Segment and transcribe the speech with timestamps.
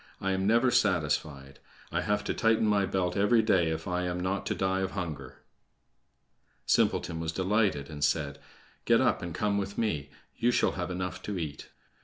[0.19, 1.59] I am never satisfied.
[1.91, 4.93] I have to tighten my belt every day if I am not to die of
[4.93, 5.43] hunger."
[6.65, 8.39] Simpleton was delighted, and said:
[8.85, 10.09] "Get up and come with me.
[10.35, 11.69] You shall have enough to eat."